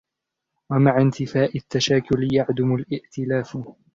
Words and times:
وَمَعَ 0.69 0.97
انْتِفَاءِ 1.01 1.57
التَّشَاكُلِ 1.57 2.27
يُعْدَمُ 2.33 2.75
الِائْتِلَافُ 2.75 3.57